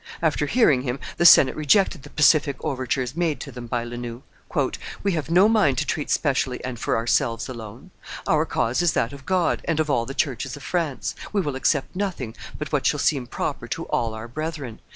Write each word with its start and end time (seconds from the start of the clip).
After 0.19 0.47
hearing 0.47 0.81
him, 0.81 0.99
the 1.17 1.27
senate 1.27 1.55
rejected 1.55 2.01
the 2.01 2.09
pacific 2.09 2.55
overtures 2.61 3.15
made 3.15 3.39
to 3.41 3.51
them 3.51 3.67
by 3.67 3.83
La 3.83 3.97
Noue. 3.97 4.23
"We 5.03 5.11
have 5.11 5.29
no 5.29 5.47
mind 5.47 5.77
to 5.77 5.85
treat 5.85 6.09
specially 6.09 6.59
and 6.65 6.79
for 6.79 6.97
ourselves 6.97 7.47
alone; 7.47 7.91
our 8.25 8.43
cause 8.47 8.81
is 8.81 8.93
that 8.93 9.13
of 9.13 9.27
God 9.27 9.61
and 9.65 9.79
of 9.79 9.91
all 9.91 10.07
the 10.07 10.15
churches 10.15 10.57
of 10.57 10.63
France; 10.63 11.13
we 11.31 11.39
will 11.41 11.55
accept 11.55 11.95
nothing 11.95 12.35
but 12.57 12.71
what 12.71 12.87
shall 12.87 12.99
seem 12.99 13.27
proper 13.27 13.67
to 13.67 13.83
all 13.89 14.15
our 14.15 14.27
brethren. 14.27 14.79